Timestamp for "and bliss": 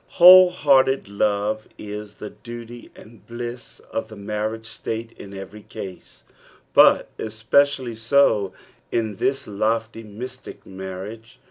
2.95-3.79